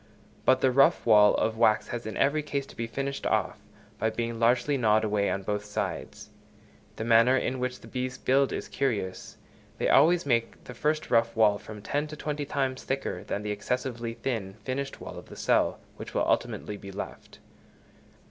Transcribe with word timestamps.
But 0.45 0.61
the 0.61 0.71
rough 0.71 1.05
wall 1.05 1.35
of 1.35 1.55
wax 1.59 1.89
has 1.89 2.07
in 2.07 2.17
every 2.17 2.41
case 2.41 2.65
to 2.65 2.75
be 2.75 2.87
finished 2.87 3.27
off, 3.27 3.59
by 3.99 4.09
being 4.09 4.39
largely 4.39 4.75
gnawed 4.75 5.03
away 5.03 5.29
on 5.29 5.43
both 5.43 5.63
sides. 5.63 6.31
The 6.95 7.03
manner 7.03 7.37
in 7.37 7.59
which 7.59 7.81
the 7.81 7.87
bees 7.87 8.17
build 8.17 8.51
is 8.51 8.67
curious; 8.67 9.37
they 9.77 9.89
always 9.89 10.25
make 10.25 10.63
the 10.63 10.73
first 10.73 11.11
rough 11.11 11.35
wall 11.35 11.59
from 11.59 11.83
ten 11.83 12.07
to 12.07 12.15
twenty 12.15 12.45
times 12.45 12.83
thicker 12.83 13.23
than 13.23 13.43
the 13.43 13.51
excessively 13.51 14.15
thin 14.15 14.55
finished 14.63 14.99
wall 14.99 15.19
of 15.19 15.29
the 15.29 15.35
cell, 15.35 15.79
which 15.97 16.15
will 16.15 16.25
ultimately 16.27 16.77
be 16.77 16.91
left. 16.91 17.37